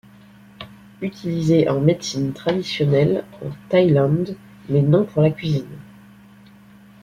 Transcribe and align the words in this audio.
Utilisée 1.03 1.69
en 1.69 1.79
médecine 1.79 2.33
traditionnelle 2.33 3.23
en 3.45 3.51
Thaïlande 3.69 4.35
mais 4.67 4.81
non 4.81 5.05
pour 5.05 5.21
la 5.21 5.29
cuisine. 5.29 5.77